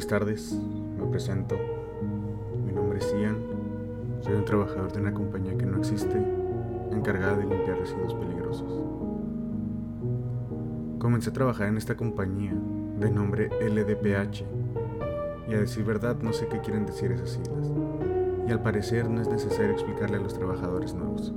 Buenas 0.00 0.18
tardes, 0.18 0.58
me 0.98 1.06
presento. 1.08 1.58
Mi 2.64 2.72
nombre 2.72 3.00
es 3.00 3.14
Ian. 3.20 3.36
Soy 4.22 4.32
un 4.32 4.46
trabajador 4.46 4.90
de 4.90 4.98
una 4.98 5.12
compañía 5.12 5.58
que 5.58 5.66
no 5.66 5.76
existe, 5.76 6.16
encargada 6.90 7.36
de 7.36 7.44
limpiar 7.44 7.78
residuos 7.78 8.14
peligrosos. 8.14 8.82
Comencé 10.98 11.28
a 11.28 11.32
trabajar 11.34 11.68
en 11.68 11.76
esta 11.76 11.98
compañía 11.98 12.54
de 12.98 13.10
nombre 13.10 13.50
LDPH 13.60 14.44
y 15.50 15.54
a 15.54 15.60
decir 15.60 15.84
verdad 15.84 16.16
no 16.22 16.32
sé 16.32 16.48
qué 16.48 16.60
quieren 16.60 16.86
decir 16.86 17.12
esas 17.12 17.32
siglas. 17.32 17.70
Y 18.48 18.52
al 18.52 18.62
parecer 18.62 19.06
no 19.10 19.20
es 19.20 19.28
necesario 19.28 19.72
explicarle 19.72 20.16
a 20.16 20.20
los 20.20 20.32
trabajadores 20.32 20.94
nuevos. 20.94 21.34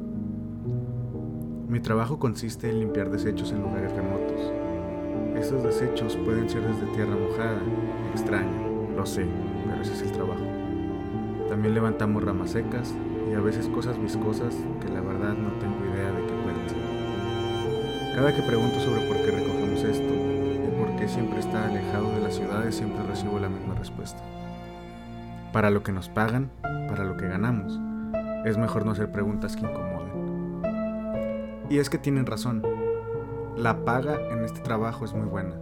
Mi 1.68 1.82
trabajo 1.82 2.18
consiste 2.18 2.70
en 2.70 2.80
limpiar 2.80 3.12
desechos 3.12 3.52
en 3.52 3.62
lugares 3.62 3.92
remotos. 3.92 4.63
Estos 5.44 5.62
desechos 5.62 6.16
pueden 6.24 6.50
ser 6.50 6.62
desde 6.62 6.86
tierra 6.96 7.18
mojada, 7.18 7.60
extraño, 8.14 8.88
lo 8.96 9.06
sé, 9.06 9.28
pero 9.68 9.82
ese 9.82 9.92
es 9.92 10.02
el 10.04 10.14
trabajo. 10.14 10.40
También 11.50 11.74
levantamos 11.74 12.24
ramas 12.24 12.52
secas 12.52 12.96
y 13.30 13.34
a 13.34 13.42
veces 13.42 13.68
cosas 13.68 14.02
viscosas 14.02 14.56
que 14.80 14.88
la 14.88 15.02
verdad 15.02 15.34
no 15.34 15.52
tengo 15.60 15.84
idea 15.94 16.14
de 16.14 16.26
qué 16.26 16.34
pueden 16.44 16.70
ser. 16.70 18.16
Cada 18.16 18.34
que 18.34 18.42
pregunto 18.42 18.80
sobre 18.80 19.06
por 19.06 19.18
qué 19.18 19.32
recogemos 19.32 19.84
esto 19.84 20.14
y 20.14 20.72
por 20.80 20.96
qué 20.96 21.10
siempre 21.10 21.40
está 21.42 21.66
alejado 21.66 22.10
de 22.14 22.22
las 22.22 22.36
ciudades, 22.36 22.76
siempre 22.76 23.04
recibo 23.04 23.38
la 23.38 23.50
misma 23.50 23.76
respuesta. 23.76 24.24
Para 25.52 25.72
lo 25.72 25.84
que 25.84 25.92
nos 25.92 26.08
pagan, 26.08 26.52
para 26.62 27.04
lo 27.04 27.18
que 27.18 27.28
ganamos, 27.28 27.82
es 28.46 28.58
mejor 28.58 28.86
no 28.86 28.92
hacer 28.92 29.12
preguntas 29.12 29.58
que 29.58 29.66
incomoden. 29.66 30.64
Y 31.70 31.80
es 31.80 31.90
que 31.90 31.98
tienen 31.98 32.26
razón. 32.26 32.62
La 33.58 33.86
paga 33.86 34.20
en 34.32 34.44
este 34.44 34.62
trabajo 34.62 35.06
es 35.06 35.14
muy 35.14 35.28
buena. 35.28 35.56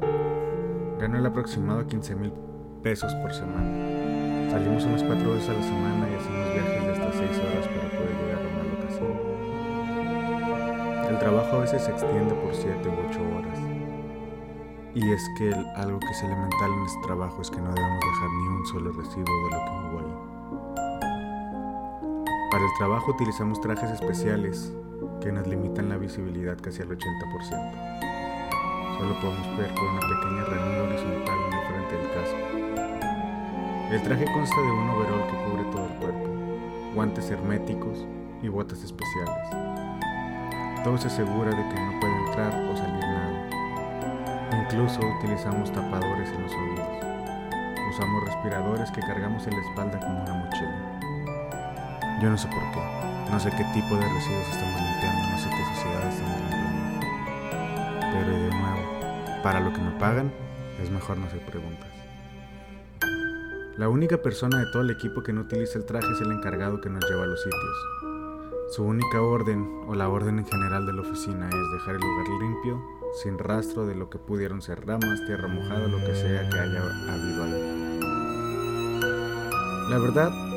Gano 0.97 1.17
el 1.17 1.25
aproximado 1.25 1.85
15 1.85 2.15
mil 2.15 2.31
pesos 2.81 3.13
por 3.15 3.33
semana. 3.33 4.49
Salimos 4.49 4.85
unas 4.85 5.03
4 5.03 5.29
veces 5.29 5.49
a 5.49 5.53
la 5.53 5.61
semana 5.61 6.07
y 6.09 6.15
hacemos 6.15 6.53
viajes 6.53 6.83
de 6.85 6.91
hasta 6.91 7.11
6 7.11 7.21
horas 7.21 7.67
para 7.67 7.89
poder 7.89 8.15
llegar 8.15 8.39
a 8.39 8.47
una 8.47 8.63
locación. 8.71 9.11
El 11.09 11.19
trabajo 11.19 11.57
a 11.57 11.59
veces 11.59 11.81
se 11.81 11.91
extiende 11.91 12.33
por 12.33 12.55
7 12.55 12.87
u 12.87 12.93
8 13.09 13.19
horas. 13.37 13.59
Y 14.95 15.11
es 15.11 15.21
que 15.37 15.53
algo 15.75 15.99
que 15.99 16.11
es 16.11 16.23
elemental 16.23 16.71
en 16.71 16.85
este 16.85 17.01
trabajo 17.03 17.41
es 17.41 17.51
que 17.51 17.59
no 17.59 17.73
debemos 17.73 17.99
dejar 17.99 18.29
ni 18.29 18.47
un 18.47 18.65
solo 18.67 18.93
residuo 18.93 19.25
de 19.25 19.51
lo 19.51 19.65
que 19.65 19.71
hubo 19.83 19.99
ahí. 19.99 20.15
Para 22.51 22.63
el 22.63 22.71
trabajo 22.77 23.11
utilizamos 23.11 23.59
trajes 23.59 23.91
especiales 23.91 24.73
que 25.19 25.31
nos 25.31 25.47
limitan 25.47 25.89
la 25.89 25.97
visibilidad 25.97 26.57
casi 26.61 26.81
al 26.81 26.89
80%. 26.89 26.99
Solo 28.97 29.19
podemos 29.19 29.57
ver 29.57 29.73
por 29.73 29.83
una 29.83 30.01
pequeña 30.01 30.43
ranura 30.45 30.83
horizontal 30.83 31.37
en 31.47 31.53
el 31.53 31.67
frente 31.67 31.97
del 31.97 32.11
casco. 32.13 32.37
El 33.91 34.01
traje 34.03 34.25
consta 34.33 34.61
de 34.61 34.71
un 34.71 34.89
overol 34.89 35.27
que 35.27 35.43
cubre 35.43 35.63
todo 35.71 35.85
el 35.85 35.93
cuerpo, 35.95 36.29
guantes 36.93 37.29
herméticos 37.31 38.05
y 38.43 38.47
botas 38.47 38.83
especiales. 38.83 39.49
Todo 40.83 40.97
se 40.97 41.07
asegura 41.07 41.49
de 41.49 41.69
que 41.69 41.79
no 41.81 41.99
puede 41.99 42.15
entrar 42.27 42.53
o 42.53 42.77
salir 42.77 43.03
nada. 43.03 43.49
Incluso 44.63 44.99
utilizamos 45.19 45.71
tapadores 45.71 46.29
en 46.31 46.43
los 46.43 46.53
oídos. 46.53 46.87
Usamos 47.89 48.23
respiradores 48.23 48.91
que 48.91 49.01
cargamos 49.01 49.45
en 49.47 49.55
la 49.55 49.61
espalda 49.61 49.99
como 49.99 50.23
una 50.23 50.33
mochila. 50.33 51.00
Yo 52.21 52.29
no 52.29 52.37
sé 52.37 52.47
por 52.49 52.61
qué. 52.71 52.79
No 53.31 53.39
sé 53.39 53.49
qué 53.49 53.63
tipo 53.73 53.95
de 53.95 54.07
residuos 54.07 54.47
estamos 54.47 54.79
limpiando, 54.79 55.27
no 55.31 55.37
sé 55.39 55.49
qué 55.49 55.65
sociedad 55.73 56.07
estamos 56.07 56.39
limpiando. 56.39 57.07
Pero 58.13 58.29
de 58.29 58.49
nuevo, 58.51 59.41
para 59.41 59.59
lo 59.59 59.73
que 59.73 59.81
me 59.81 59.89
pagan, 59.99 60.31
es 60.79 60.91
mejor 60.91 61.17
no 61.17 61.25
hacer 61.25 61.39
preguntas. 61.47 61.89
La 63.75 63.89
única 63.89 64.21
persona 64.21 64.59
de 64.59 64.65
todo 64.71 64.83
el 64.83 64.91
equipo 64.91 65.23
que 65.23 65.33
no 65.33 65.41
utiliza 65.41 65.79
el 65.79 65.85
traje 65.85 66.05
es 66.13 66.21
el 66.21 66.31
encargado 66.31 66.79
que 66.79 66.91
nos 66.91 67.03
lleva 67.09 67.23
a 67.23 67.27
los 67.27 67.41
sitios. 67.41 68.75
Su 68.75 68.83
única 68.83 69.19
orden, 69.23 69.67
o 69.87 69.95
la 69.95 70.07
orden 70.07 70.37
en 70.37 70.45
general 70.45 70.85
de 70.85 70.93
la 70.93 71.01
oficina, 71.01 71.49
es 71.49 71.71
dejar 71.73 71.95
el 71.95 72.01
lugar 72.01 72.27
limpio, 72.39 72.83
sin 73.23 73.39
rastro 73.39 73.87
de 73.87 73.95
lo 73.95 74.11
que 74.11 74.19
pudieron 74.19 74.61
ser 74.61 74.85
ramas, 74.85 75.25
tierra 75.25 75.47
mojada, 75.47 75.87
lo 75.87 75.97
que 75.97 76.13
sea 76.13 76.47
que 76.47 76.59
haya 76.59 76.83
habido 77.09 77.43
ahí. 77.45 77.79
La 79.89 79.97
verdad, 79.97 80.50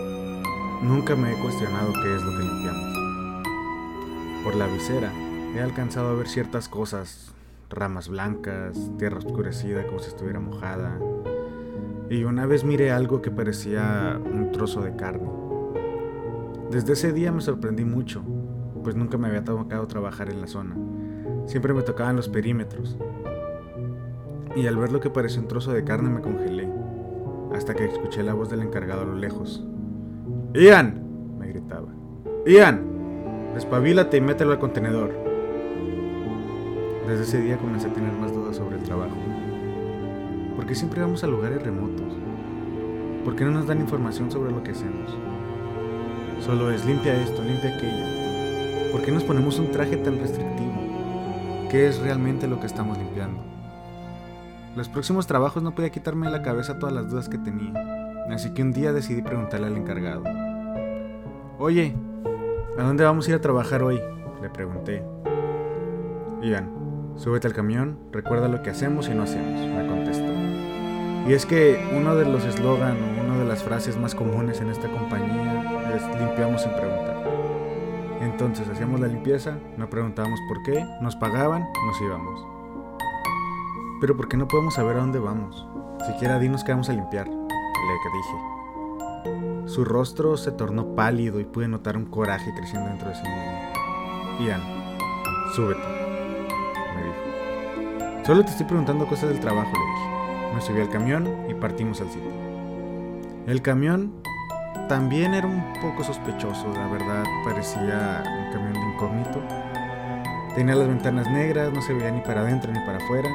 Nunca 0.84 1.16
me 1.16 1.32
he 1.32 1.38
cuestionado 1.38 1.94
qué 1.94 2.14
es 2.14 2.22
lo 2.22 2.30
que 2.32 2.44
limpiamos. 2.44 2.98
Por 4.44 4.54
la 4.54 4.66
visera 4.66 5.10
he 5.56 5.60
alcanzado 5.60 6.10
a 6.10 6.14
ver 6.14 6.28
ciertas 6.28 6.68
cosas, 6.68 7.32
ramas 7.70 8.10
blancas, 8.10 8.78
tierra 8.98 9.16
oscurecida 9.16 9.86
como 9.86 10.00
si 10.00 10.08
estuviera 10.08 10.40
mojada. 10.40 11.00
Y 12.10 12.24
una 12.24 12.44
vez 12.44 12.64
miré 12.64 12.92
algo 12.92 13.22
que 13.22 13.30
parecía 13.30 14.20
un 14.22 14.52
trozo 14.52 14.82
de 14.82 14.94
carne. 14.94 15.30
Desde 16.70 16.92
ese 16.92 17.14
día 17.14 17.32
me 17.32 17.40
sorprendí 17.40 17.86
mucho, 17.86 18.22
pues 18.82 18.94
nunca 18.94 19.16
me 19.16 19.28
había 19.28 19.42
tocado 19.42 19.86
trabajar 19.86 20.28
en 20.28 20.42
la 20.42 20.48
zona. 20.48 20.76
Siempre 21.46 21.72
me 21.72 21.80
tocaban 21.80 22.14
los 22.14 22.28
perímetros. 22.28 22.98
Y 24.54 24.66
al 24.66 24.76
ver 24.76 24.92
lo 24.92 25.00
que 25.00 25.08
parecía 25.08 25.40
un 25.40 25.48
trozo 25.48 25.72
de 25.72 25.82
carne 25.82 26.10
me 26.10 26.20
congelé, 26.20 26.68
hasta 27.54 27.72
que 27.72 27.86
escuché 27.86 28.22
la 28.22 28.34
voz 28.34 28.50
del 28.50 28.60
encargado 28.60 29.00
a 29.00 29.06
lo 29.06 29.14
lejos. 29.14 29.64
Ian, 30.54 31.36
me 31.36 31.48
gritaba. 31.48 31.88
Ian, 32.46 32.80
despabilate 33.54 34.18
y 34.18 34.20
mételo 34.20 34.52
al 34.52 34.60
contenedor. 34.60 35.12
Desde 37.08 37.24
ese 37.24 37.40
día 37.40 37.58
comencé 37.58 37.88
a 37.88 37.92
tener 37.92 38.12
más 38.12 38.32
dudas 38.32 38.54
sobre 38.54 38.76
el 38.76 38.84
trabajo. 38.84 39.16
¿Por 40.54 40.64
qué 40.64 40.76
siempre 40.76 41.00
vamos 41.00 41.24
a 41.24 41.26
lugares 41.26 41.60
remotos? 41.60 42.14
¿Por 43.24 43.34
qué 43.34 43.44
no 43.44 43.50
nos 43.50 43.66
dan 43.66 43.80
información 43.80 44.30
sobre 44.30 44.52
lo 44.52 44.62
que 44.62 44.70
hacemos? 44.70 45.16
Solo 46.40 46.70
es 46.70 46.86
limpia 46.86 47.20
esto, 47.20 47.42
limpia 47.42 47.74
aquello. 47.76 48.92
¿Por 48.92 49.02
qué 49.02 49.10
nos 49.10 49.24
ponemos 49.24 49.58
un 49.58 49.72
traje 49.72 49.96
tan 49.96 50.20
restrictivo? 50.20 51.66
¿Qué 51.68 51.88
es 51.88 51.98
realmente 51.98 52.46
lo 52.46 52.60
que 52.60 52.66
estamos 52.66 52.96
limpiando? 52.96 53.40
Los 54.76 54.88
próximos 54.88 55.26
trabajos 55.26 55.64
no 55.64 55.74
podía 55.74 55.90
quitarme 55.90 56.26
de 56.26 56.32
la 56.32 56.42
cabeza 56.42 56.78
todas 56.78 56.94
las 56.94 57.10
dudas 57.10 57.28
que 57.28 57.38
tenía. 57.38 58.03
Así 58.30 58.54
que 58.54 58.62
un 58.62 58.72
día 58.72 58.92
decidí 58.92 59.22
preguntarle 59.22 59.66
al 59.66 59.76
encargado. 59.76 60.24
Oye, 61.58 61.94
¿a 62.78 62.82
dónde 62.82 63.04
vamos 63.04 63.26
a 63.26 63.30
ir 63.30 63.36
a 63.36 63.40
trabajar 63.40 63.82
hoy? 63.82 64.00
Le 64.42 64.50
pregunté. 64.50 65.04
Ian, 66.42 66.70
súbete 67.16 67.46
al 67.46 67.54
camión, 67.54 67.98
recuerda 68.12 68.48
lo 68.48 68.62
que 68.62 68.70
hacemos 68.70 69.08
y 69.08 69.14
no 69.14 69.22
hacemos, 69.22 69.60
me 69.68 69.86
contestó. 69.86 70.32
Y 71.28 71.32
es 71.32 71.46
que 71.46 71.78
uno 71.96 72.16
de 72.16 72.24
los 72.24 72.44
eslogan 72.44 72.96
o 72.96 73.24
una 73.24 73.38
de 73.38 73.44
las 73.44 73.62
frases 73.62 73.96
más 73.96 74.14
comunes 74.14 74.60
en 74.60 74.70
esta 74.70 74.88
compañía 74.90 75.94
es 75.94 76.20
limpiamos 76.20 76.62
sin 76.62 76.72
preguntar. 76.72 77.14
Entonces 78.20 78.68
hacíamos 78.68 79.00
la 79.00 79.06
limpieza, 79.06 79.58
no 79.76 79.88
preguntábamos 79.88 80.40
por 80.48 80.62
qué, 80.62 80.84
nos 81.00 81.14
pagaban, 81.14 81.66
nos 81.86 82.00
íbamos. 82.00 82.46
Pero 84.00 84.16
¿por 84.16 84.28
qué 84.28 84.36
no 84.36 84.48
podemos 84.48 84.74
saber 84.74 84.96
a 84.96 85.00
dónde 85.00 85.18
vamos? 85.18 85.66
Siquiera 86.06 86.38
dinos 86.38 86.64
que 86.64 86.72
vamos 86.72 86.88
a 86.88 86.94
limpiar 86.94 87.43
le 87.84 88.10
dije. 88.18 89.68
Su 89.68 89.84
rostro 89.84 90.36
se 90.36 90.52
tornó 90.52 90.94
pálido 90.94 91.40
y 91.40 91.44
pude 91.44 91.68
notar 91.68 91.96
un 91.96 92.06
coraje 92.06 92.52
creciendo 92.54 92.88
dentro 92.88 93.08
de 93.08 93.14
sí 93.14 93.22
mismo. 93.22 94.46
Ian, 94.46 94.62
súbete, 95.54 95.80
me 96.94 97.02
dijo. 97.04 98.24
Solo 98.26 98.44
te 98.44 98.50
estoy 98.50 98.66
preguntando 98.66 99.06
cosas 99.06 99.30
del 99.30 99.40
trabajo, 99.40 99.70
le 99.72 99.78
dije. 99.78 100.54
Me 100.54 100.60
subí 100.60 100.80
al 100.80 100.90
camión 100.90 101.28
y 101.48 101.54
partimos 101.54 102.00
al 102.00 102.08
sitio. 102.08 102.30
El 103.46 103.60
camión 103.62 104.22
también 104.88 105.34
era 105.34 105.46
un 105.46 105.62
poco 105.80 106.04
sospechoso, 106.04 106.66
la 106.74 106.86
verdad, 106.88 107.24
parecía 107.44 108.22
un 108.24 108.52
camión 108.52 108.72
de 108.74 108.80
incógnito. 108.80 109.42
Tenía 110.54 110.74
las 110.74 110.88
ventanas 110.88 111.28
negras, 111.30 111.72
no 111.72 111.80
se 111.82 111.94
veía 111.94 112.10
ni 112.10 112.20
para 112.20 112.42
adentro 112.42 112.70
ni 112.70 112.78
para 112.80 112.98
afuera, 112.98 113.28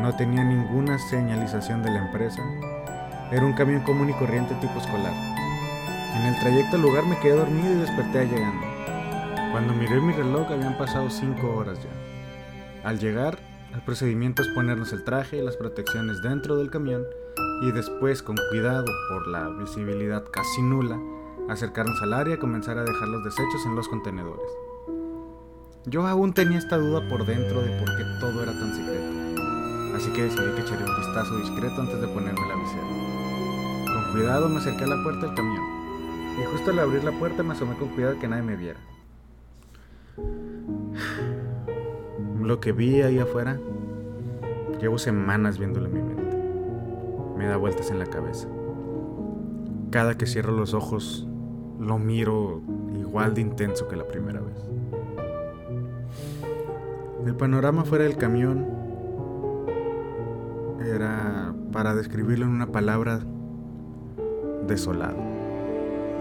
no 0.00 0.14
tenía 0.16 0.42
ninguna 0.42 0.98
señalización 0.98 1.82
de 1.82 1.90
la 1.90 2.06
empresa, 2.06 2.42
era 3.30 3.44
un 3.44 3.54
camión 3.54 3.82
común 3.82 4.10
y 4.10 4.12
corriente 4.12 4.54
tipo 4.60 4.78
escolar. 4.78 5.12
En 6.14 6.26
el 6.26 6.38
trayecto 6.40 6.76
al 6.76 6.82
lugar 6.82 7.04
me 7.06 7.18
quedé 7.18 7.36
dormido 7.36 7.72
y 7.72 7.78
desperté 7.78 8.26
llegando. 8.26 8.66
Cuando 9.52 9.74
miré 9.74 10.00
mi 10.00 10.12
reloj 10.12 10.50
habían 10.50 10.78
pasado 10.78 11.10
5 11.10 11.54
horas 11.54 11.78
ya. 11.82 12.88
Al 12.88 12.98
llegar, 12.98 13.38
el 13.74 13.80
procedimiento 13.82 14.42
es 14.42 14.48
ponernos 14.48 14.92
el 14.92 15.04
traje 15.04 15.38
y 15.38 15.42
las 15.42 15.56
protecciones 15.56 16.22
dentro 16.22 16.56
del 16.56 16.70
camión 16.70 17.04
y 17.62 17.72
después, 17.72 18.22
con 18.22 18.36
cuidado 18.50 18.84
por 19.08 19.26
la 19.28 19.48
visibilidad 19.48 20.24
casi 20.30 20.62
nula, 20.62 20.98
acercarnos 21.48 22.00
al 22.02 22.12
área 22.12 22.34
y 22.34 22.38
comenzar 22.38 22.78
a 22.78 22.84
dejar 22.84 23.08
los 23.08 23.24
desechos 23.24 23.66
en 23.66 23.74
los 23.74 23.88
contenedores. 23.88 24.46
Yo 25.86 26.06
aún 26.06 26.32
tenía 26.32 26.58
esta 26.58 26.76
duda 26.76 27.06
por 27.08 27.24
dentro 27.24 27.62
de 27.62 27.70
por 27.78 27.96
qué 27.96 28.04
todo 28.20 28.42
era 28.42 28.52
tan 28.52 28.74
secreto, 28.74 29.96
así 29.96 30.10
que 30.12 30.24
decidí 30.24 30.54
que 30.54 30.62
echaría 30.62 30.86
un 30.86 30.96
vistazo 30.96 31.36
discreto 31.38 31.80
antes 31.80 32.00
de 32.00 32.08
ponerme 32.08 32.48
la 32.48 32.56
visera. 32.56 33.05
Cuidado 34.16 34.48
me 34.48 34.56
acerqué 34.56 34.84
a 34.84 34.86
la 34.86 35.02
puerta 35.02 35.26
del 35.26 35.34
camión. 35.34 35.62
Y 36.40 36.44
justo 36.46 36.70
al 36.70 36.78
abrir 36.78 37.04
la 37.04 37.12
puerta 37.12 37.42
me 37.42 37.52
asomé 37.52 37.76
con 37.76 37.90
cuidado 37.90 38.18
que 38.18 38.26
nadie 38.26 38.44
me 38.44 38.56
viera. 38.56 38.80
Lo 42.40 42.58
que 42.58 42.72
vi 42.72 43.02
ahí 43.02 43.18
afuera, 43.18 43.60
llevo 44.80 44.96
semanas 44.96 45.58
viéndolo 45.58 45.88
en 45.88 45.92
mi 45.92 46.00
mente. 46.00 46.38
me 47.36 47.46
da 47.46 47.58
vueltas 47.58 47.90
en 47.90 47.98
la 47.98 48.06
cabeza. 48.06 48.48
Cada 49.90 50.16
que 50.16 50.24
cierro 50.24 50.52
los 50.52 50.72
ojos, 50.72 51.28
lo 51.78 51.98
miro 51.98 52.62
igual 52.98 53.34
de 53.34 53.42
intenso 53.42 53.86
que 53.86 53.96
la 53.96 54.08
primera 54.08 54.40
vez. 54.40 54.56
El 57.26 57.34
panorama 57.36 57.84
fuera 57.84 58.04
del 58.04 58.16
camión 58.16 58.66
era, 60.82 61.54
para 61.70 61.94
describirlo 61.94 62.46
en 62.46 62.52
una 62.52 62.72
palabra, 62.72 63.20
desolado, 64.66 65.16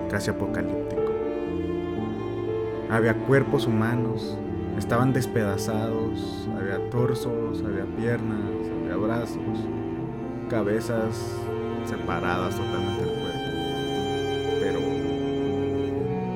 casi 0.10 0.30
apocalíptico. 0.30 1.02
Había 2.90 3.16
cuerpos 3.26 3.68
humanos, 3.68 4.38
estaban 4.78 5.14
despedazados, 5.14 6.48
había 6.58 6.90
torsos, 6.90 7.64
había 7.66 7.86
piernas, 7.98 8.40
había 8.82 8.96
brazos, 8.96 9.68
cabezas 10.50 11.36
separadas 11.86 12.56
totalmente 12.56 13.04
del 13.04 13.14
cuerpo, 13.22 13.40
pero 14.62 14.80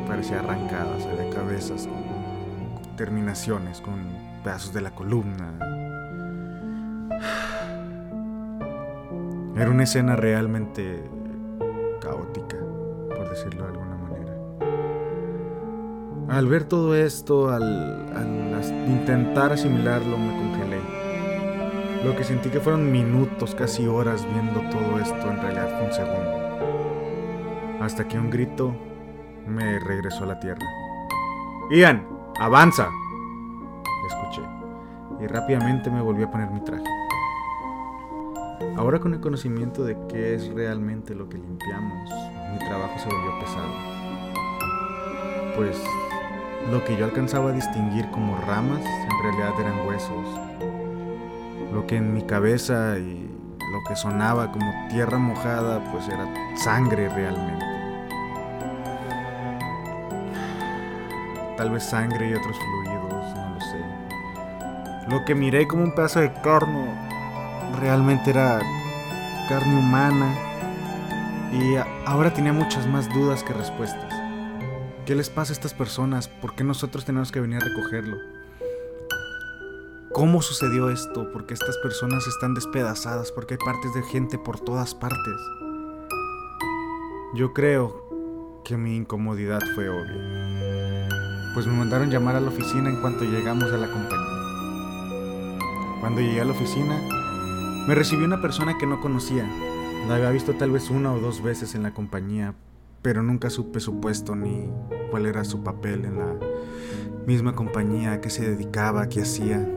parecía 0.07 0.39
arrancadas, 0.39 1.05
había 1.05 1.29
cabezas 1.29 1.87
con 1.87 2.95
terminaciones, 2.95 3.81
con 3.81 3.95
pedazos 4.43 4.73
de 4.73 4.81
la 4.81 4.91
columna. 4.91 5.53
Era 9.55 9.69
una 9.69 9.83
escena 9.83 10.15
realmente 10.15 11.03
decirlo 13.39 13.63
de 13.63 13.69
alguna 13.69 13.95
manera. 13.95 14.33
Al 16.29 16.47
ver 16.47 16.65
todo 16.65 16.95
esto, 16.95 17.49
al, 17.49 18.05
intentar 18.87 19.53
asimilarlo, 19.53 20.17
me 20.17 20.35
congelé. 20.35 20.79
Lo 22.03 22.15
que 22.15 22.23
sentí 22.23 22.49
que 22.49 22.59
fueron 22.59 22.91
minutos, 22.91 23.55
casi 23.55 23.87
horas 23.87 24.25
viendo 24.31 24.61
todo 24.69 24.99
esto, 24.99 25.31
en 25.31 25.41
realidad 25.41 25.69
fue 25.77 25.87
un 25.87 25.93
segundo. 25.93 26.49
Hasta 27.81 28.07
que 28.07 28.17
un 28.19 28.29
grito 28.29 28.75
me 29.47 29.79
regresó 29.79 30.23
a 30.23 30.27
la 30.27 30.39
tierra. 30.39 30.65
Ian, 31.71 32.07
avanza. 32.39 32.89
Escuché. 34.07 34.41
Y 35.21 35.27
rápidamente 35.27 35.89
me 35.89 36.01
volví 36.01 36.23
a 36.23 36.31
poner 36.31 36.49
mi 36.51 36.63
traje. 36.63 36.83
Ahora 38.77 38.99
con 38.99 39.13
el 39.13 39.19
conocimiento 39.19 39.83
de 39.83 39.97
qué 40.07 40.35
es 40.35 40.47
realmente 40.53 41.13
lo 41.15 41.27
que 41.27 41.37
limpiamos, 41.37 42.09
trabajo 42.89 42.99
se 42.99 43.09
volvió 43.09 43.39
pesado. 43.39 43.69
Pues 45.55 45.81
lo 46.71 46.83
que 46.83 46.97
yo 46.97 47.05
alcanzaba 47.05 47.49
a 47.49 47.53
distinguir 47.53 48.09
como 48.11 48.37
ramas 48.41 48.81
en 48.81 49.23
realidad 49.23 49.59
eran 49.59 49.87
huesos. 49.87 50.25
Lo 51.73 51.85
que 51.85 51.97
en 51.97 52.13
mi 52.13 52.23
cabeza 52.23 52.97
y 52.97 53.29
lo 53.71 53.83
que 53.87 53.95
sonaba 53.95 54.51
como 54.51 54.71
tierra 54.89 55.17
mojada 55.17 55.79
pues 55.91 56.07
era 56.07 56.27
sangre 56.55 57.09
realmente. 57.09 57.65
Tal 61.57 61.71
vez 61.71 61.83
sangre 61.83 62.29
y 62.29 62.33
otros 62.33 62.55
fluidos, 62.57 63.35
no 63.35 63.49
lo 63.53 63.61
sé. 63.61 65.09
Lo 65.09 65.25
que 65.25 65.35
miré 65.35 65.67
como 65.67 65.83
un 65.83 65.93
pedazo 65.93 66.21
de 66.21 66.31
carne 66.41 66.95
realmente 67.79 68.29
era 68.29 68.59
carne 69.49 69.77
humana 69.77 70.48
y 71.51 71.75
ahora 72.05 72.33
tenía 72.33 72.53
muchas 72.53 72.87
más 72.87 73.11
dudas 73.13 73.43
que 73.43 73.53
respuestas. 73.53 74.13
¿Qué 75.05 75.15
les 75.15 75.29
pasa 75.29 75.51
a 75.51 75.55
estas 75.55 75.73
personas? 75.73 76.27
¿Por 76.27 76.55
qué 76.55 76.63
nosotros 76.63 77.05
tenemos 77.05 77.31
que 77.31 77.39
venir 77.39 77.57
a 77.57 77.65
recogerlo? 77.65 78.17
¿Cómo 80.13 80.41
sucedió 80.41 80.89
esto? 80.89 81.31
¿Por 81.31 81.45
qué 81.45 81.53
estas 81.53 81.77
personas 81.77 82.27
están 82.27 82.53
despedazadas? 82.53 83.31
¿Por 83.31 83.47
qué 83.47 83.55
hay 83.55 83.65
partes 83.65 83.93
de 83.93 84.03
gente 84.03 84.37
por 84.37 84.59
todas 84.59 84.93
partes? 84.93 85.35
Yo 87.35 87.53
creo 87.53 88.61
que 88.65 88.77
mi 88.77 88.95
incomodidad 88.95 89.61
fue 89.75 89.89
obvia. 89.89 91.09
Pues 91.53 91.65
me 91.65 91.73
mandaron 91.73 92.11
llamar 92.11 92.35
a 92.35 92.41
la 92.41 92.49
oficina 92.49 92.89
en 92.89 93.01
cuanto 93.01 93.23
llegamos 93.23 93.71
a 93.71 93.77
la 93.77 93.89
compañía. 93.89 94.39
Cuando 95.99 96.21
llegué 96.21 96.41
a 96.41 96.45
la 96.45 96.51
oficina, 96.51 96.99
me 97.87 97.95
recibió 97.95 98.25
una 98.25 98.41
persona 98.41 98.77
que 98.77 98.85
no 98.85 99.01
conocía. 99.01 99.49
La 100.09 100.15
había 100.15 100.31
visto 100.31 100.53
tal 100.53 100.71
vez 100.71 100.89
una 100.89 101.13
o 101.13 101.19
dos 101.19 101.43
veces 101.43 101.75
en 101.75 101.83
la 101.83 101.93
compañía, 101.93 102.55
pero 103.03 103.21
nunca 103.21 103.51
supe 103.51 103.79
su 103.79 103.99
puesto 103.99 104.35
ni 104.35 104.67
cuál 105.11 105.27
era 105.27 105.43
su 105.43 105.61
papel 105.61 106.03
en 106.03 106.17
la 106.17 106.33
misma 107.27 107.53
compañía, 107.53 108.13
a 108.13 108.19
qué 108.19 108.31
se 108.31 108.49
dedicaba, 108.49 109.07
qué 109.07 109.21
hacía. 109.21 109.69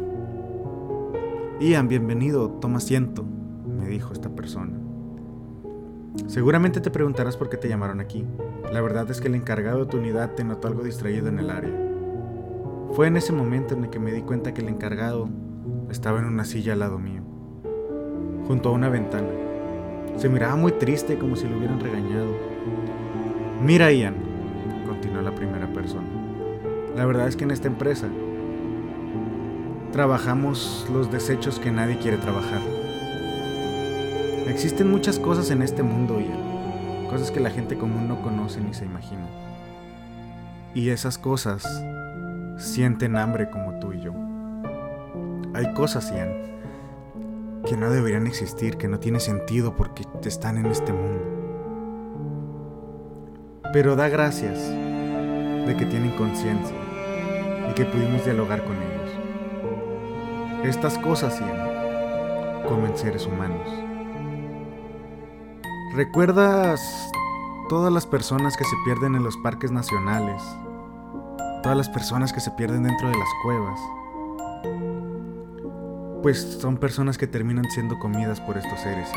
Ian, 1.61 1.87
bienvenido, 1.87 2.49
toma 2.49 2.79
asiento, 2.79 3.27
me 3.79 3.87
dijo 3.87 4.15
esta 4.15 4.31
persona. 4.31 4.73
Seguramente 6.29 6.81
te 6.81 6.91
preguntarás 6.91 7.37
por 7.37 7.51
qué 7.51 7.59
te 7.59 7.69
llamaron 7.69 8.01
aquí. 8.01 8.25
La 8.73 8.81
verdad 8.81 9.11
es 9.11 9.21
que 9.21 9.29
el 9.29 9.35
encargado 9.35 9.81
de 9.81 9.87
tu 9.91 9.99
unidad 9.99 10.31
te 10.31 10.45
notó 10.45 10.67
algo 10.67 10.83
distraído 10.83 11.29
en 11.29 11.41
el 11.41 11.51
área. 11.51 11.79
Fue 12.93 13.07
en 13.07 13.19
ese 13.19 13.35
momento 13.35 13.75
en 13.75 13.85
el 13.85 13.91
que 13.91 13.99
me 13.99 14.13
di 14.13 14.23
cuenta 14.23 14.55
que 14.55 14.63
el 14.63 14.71
encargado 14.71 15.29
estaba 15.91 16.21
en 16.21 16.25
una 16.25 16.47
silla 16.47 16.73
al 16.73 16.79
lado 16.79 16.99
mío 16.99 17.21
junto 18.47 18.71
a 18.71 18.73
una 18.73 18.89
ventana. 18.89 19.52
Se 20.17 20.29
miraba 20.29 20.57
muy 20.57 20.73
triste 20.73 21.19
como 21.19 21.37
si 21.37 21.49
lo 21.49 21.57
hubieran 21.57 21.81
regañado. 21.81 22.33
Mira, 23.63 23.93
Ian, 23.93 24.15
continuó 24.87 25.23
la 25.23 25.35
primera 25.35 25.67
persona. 25.69 26.07
La 26.97 27.07
verdad 27.07 27.29
es 27.29 27.37
que 27.37 27.45
en 27.45 27.51
esta 27.51 27.69
empresa 27.69 28.09
trabajamos 29.93 30.87
los 30.93 31.11
desechos 31.11 31.59
que 31.59 31.71
nadie 31.71 31.99
quiere 31.99 32.17
trabajar. 32.19 32.61
Existen 34.49 34.91
muchas 34.91 35.19
cosas 35.19 35.51
en 35.51 35.63
este 35.63 35.83
mundo, 35.83 36.21
Ian. 36.21 37.09
Cosas 37.09 37.31
que 37.31 37.41
la 37.41 37.51
gente 37.51 37.77
común 37.77 38.09
no 38.09 38.21
conoce 38.23 38.61
ni 38.61 38.75
se 38.75 38.85
imagina. 38.85 39.27
Y 40.75 40.89
esas 40.89 41.19
cosas 41.19 41.63
sienten 42.57 43.17
hambre 43.17 43.51
como 43.51 43.79
tú 43.79 43.93
y 43.93 44.01
yo. 44.01 44.13
Hay 45.55 45.73
cosas, 45.75 46.11
Ian, 46.13 46.33
que 47.67 47.77
no 47.77 47.91
deberían 47.91 48.27
existir, 48.27 48.77
que 48.77 48.89
no 48.89 48.99
tiene 48.99 49.21
sentido 49.21 49.77
porque 49.77 50.05
están 50.25 50.59
en 50.59 50.67
este 50.67 50.93
mundo. 50.93 51.23
Pero 53.73 53.97
da 53.97 54.09
gracias 54.09 54.59
de 54.69 55.77
que 55.79 55.87
tienen 55.87 56.17
conciencia 56.17 56.77
y 57.71 57.75
que 57.75 57.85
pudimos 57.85 58.25
dialogar 58.25 58.65
con 58.65 58.77
ellos. 58.77 59.11
Estas 60.65 60.99
cosas, 60.99 61.41
Ian, 61.41 62.65
comen 62.69 62.97
seres 62.97 63.27
humanos. 63.27 63.69
¿Recuerdas 65.95 66.81
todas 67.69 67.93
las 67.93 68.07
personas 68.07 68.57
que 68.57 68.65
se 68.65 68.77
pierden 68.85 69.15
en 69.15 69.23
los 69.23 69.37
parques 69.37 69.71
nacionales? 69.71 70.43
Todas 71.63 71.79
las 71.79 71.89
personas 71.89 72.33
que 72.33 72.41
se 72.41 72.51
pierden 72.53 72.83
dentro 72.83 73.09
de 73.09 73.17
las 73.17 73.29
cuevas 73.45 73.79
pues 76.23 76.59
son 76.61 76.77
personas 76.77 77.19
que 77.19 77.27
terminan 77.27 77.69
siendo 77.71 77.99
comidas 77.99 78.41
por 78.41 78.57
estos 78.57 78.79
seres. 78.81 79.09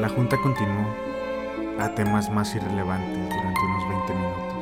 La 0.00 0.08
junta 0.08 0.38
continuó 0.38 0.86
a 1.78 1.94
temas 1.94 2.30
más 2.30 2.54
irrelevantes 2.54 3.28
durante 3.28 3.60
unos 3.60 3.88
20 3.88 4.14
minutos. 4.14 4.54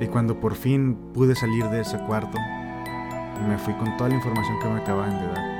Y 0.00 0.08
cuando 0.08 0.40
por 0.40 0.56
fin 0.56 0.96
pude 1.14 1.36
salir 1.36 1.66
de 1.66 1.82
ese 1.82 1.98
cuarto, 1.98 2.36
me 3.48 3.58
fui 3.58 3.74
con 3.74 3.96
toda 3.96 4.08
la 4.08 4.16
información 4.16 4.58
que 4.60 4.68
me 4.68 4.80
acababan 4.80 5.20
de 5.20 5.26
dar. 5.28 5.54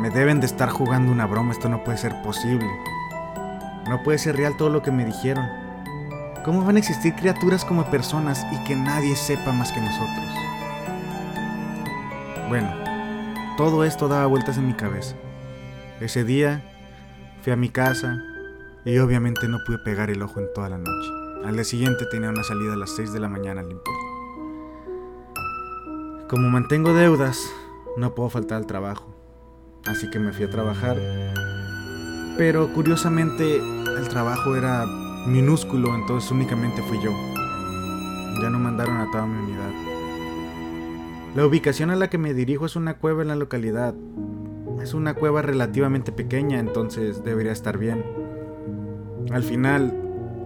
Me 0.00 0.10
deben 0.10 0.40
de 0.40 0.46
estar 0.46 0.68
jugando 0.68 1.10
una 1.10 1.26
broma, 1.26 1.52
esto 1.52 1.70
no 1.70 1.82
puede 1.84 1.96
ser 1.96 2.20
posible. 2.22 2.68
No 3.88 4.02
puede 4.02 4.18
ser 4.18 4.36
real 4.36 4.56
todo 4.58 4.68
lo 4.68 4.82
que 4.82 4.90
me 4.90 5.06
dijeron. 5.06 5.63
¿Cómo 6.44 6.62
van 6.62 6.76
a 6.76 6.78
existir 6.78 7.14
criaturas 7.14 7.64
como 7.64 7.90
personas 7.90 8.44
y 8.52 8.62
que 8.64 8.76
nadie 8.76 9.16
sepa 9.16 9.50
más 9.52 9.72
que 9.72 9.80
nosotros? 9.80 10.26
Bueno, 12.50 12.70
todo 13.56 13.82
esto 13.82 14.08
daba 14.08 14.26
vueltas 14.26 14.58
en 14.58 14.66
mi 14.66 14.74
cabeza. 14.74 15.16
Ese 16.00 16.22
día 16.22 16.62
fui 17.42 17.54
a 17.54 17.56
mi 17.56 17.70
casa 17.70 18.22
y 18.84 18.98
obviamente 18.98 19.48
no 19.48 19.56
pude 19.64 19.78
pegar 19.78 20.10
el 20.10 20.20
ojo 20.20 20.38
en 20.38 20.52
toda 20.52 20.68
la 20.68 20.76
noche. 20.76 21.08
Al 21.46 21.54
día 21.54 21.64
siguiente 21.64 22.04
tenía 22.10 22.28
una 22.28 22.44
salida 22.44 22.74
a 22.74 22.76
las 22.76 22.90
6 22.90 23.14
de 23.14 23.20
la 23.20 23.28
mañana 23.30 23.62
al 23.62 23.80
Como 26.28 26.50
mantengo 26.50 26.92
deudas, 26.92 27.38
no 27.96 28.14
puedo 28.14 28.28
faltar 28.28 28.58
al 28.58 28.66
trabajo. 28.66 29.14
Así 29.86 30.10
que 30.10 30.18
me 30.18 30.34
fui 30.34 30.44
a 30.44 30.50
trabajar. 30.50 30.98
Pero 32.36 32.70
curiosamente 32.74 33.56
el 33.56 34.08
trabajo 34.08 34.56
era 34.56 34.84
minúsculo, 35.26 35.94
entonces 35.94 36.30
únicamente 36.30 36.82
fui 36.82 37.00
yo. 37.00 37.10
Ya 38.40 38.50
no 38.50 38.58
mandaron 38.58 38.96
a 38.98 39.10
toda 39.10 39.26
mi 39.26 39.38
unidad. 39.44 39.70
La 41.34 41.46
ubicación 41.46 41.90
a 41.90 41.96
la 41.96 42.10
que 42.10 42.18
me 42.18 42.34
dirijo 42.34 42.66
es 42.66 42.76
una 42.76 42.94
cueva 42.98 43.22
en 43.22 43.28
la 43.28 43.36
localidad. 43.36 43.94
Es 44.82 44.94
una 44.94 45.14
cueva 45.14 45.42
relativamente 45.42 46.12
pequeña, 46.12 46.60
entonces 46.60 47.24
debería 47.24 47.52
estar 47.52 47.78
bien. 47.78 48.04
Al 49.32 49.42
final, 49.42 49.98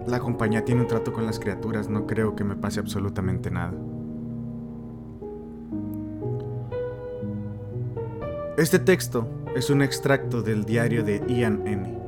la 0.07 0.19
compañía 0.19 0.65
tiene 0.65 0.81
un 0.81 0.87
trato 0.87 1.13
con 1.13 1.25
las 1.25 1.39
criaturas, 1.39 1.89
no 1.89 2.07
creo 2.07 2.35
que 2.35 2.43
me 2.43 2.55
pase 2.55 2.79
absolutamente 2.79 3.51
nada. 3.51 3.73
Este 8.57 8.79
texto 8.79 9.27
es 9.55 9.69
un 9.69 9.81
extracto 9.81 10.41
del 10.41 10.65
diario 10.65 11.03
de 11.03 11.23
Ian 11.27 11.67
N., 11.67 11.98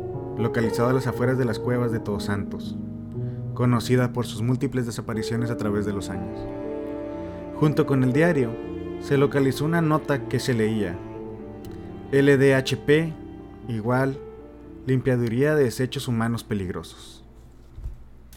localizado 0.42 0.90
a 0.90 0.94
las 0.94 1.08
afueras 1.08 1.38
de 1.38 1.46
las 1.46 1.60
cuevas 1.60 1.92
de 1.92 2.00
Todos 2.00 2.26
Santos, 2.26 2.76
conocida 3.54 4.14
por 4.14 4.26
sus 4.26 4.42
múltiples 4.42 4.86
desapariciones 4.86 5.52
a 5.52 5.58
través 5.58 5.86
de 5.86 5.94
los 5.94 6.10
años. 6.10 6.40
Junto 7.56 7.86
con 7.86 8.04
el 8.04 8.12
diario, 8.12 8.50
se 9.02 9.18
localizó 9.18 9.66
una 9.66 9.82
nota 9.82 10.28
que 10.28 10.40
se 10.40 10.54
leía 10.54 10.98
LDHP 12.12 13.14
igual 13.70 14.18
limpiaduría 14.86 15.56
de 15.56 15.64
desechos 15.64 16.08
humanos 16.08 16.44
peligrosos. 16.44 17.21